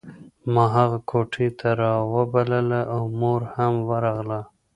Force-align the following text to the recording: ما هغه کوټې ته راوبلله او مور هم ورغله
ما 0.53 0.65
هغه 0.77 0.97
کوټې 1.09 1.47
ته 1.59 1.69
راوبلله 1.81 2.81
او 2.95 3.01
مور 3.19 3.41
هم 3.53 3.73
ورغله 3.89 4.41